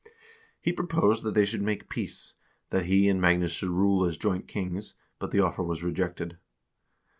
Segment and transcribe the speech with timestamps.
[0.59, 2.33] He proposed that they should make peace;
[2.71, 6.39] that he and Magnus should rule as joint kings, but the offer was rejected.